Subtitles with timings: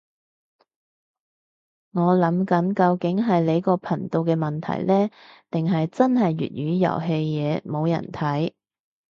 [1.91, 5.07] 我諗緊究竟係你個頻道嘅問題呢，
[5.51, 8.51] 定係真係粵語遊戲嘢冇人睇